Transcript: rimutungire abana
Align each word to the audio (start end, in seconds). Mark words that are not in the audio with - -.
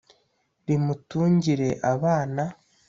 rimutungire 0.67 1.69
abana 1.93 2.43